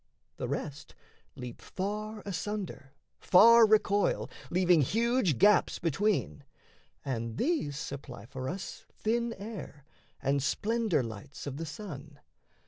The 0.37 0.47
rest 0.47 0.95
leap 1.35 1.61
far 1.61 2.23
asunder, 2.25 2.95
far 3.19 3.67
recoil, 3.67 4.31
Leaving 4.49 4.81
huge 4.81 5.37
gaps 5.37 5.77
between: 5.77 6.43
and 7.05 7.37
these 7.37 7.77
supply 7.77 8.25
For 8.25 8.49
us 8.49 8.85
thin 8.91 9.31
air 9.33 9.85
and 10.19 10.41
splendour 10.41 11.03
lights 11.03 11.45
of 11.45 11.57
the 11.57 11.67
sun. 11.67 12.19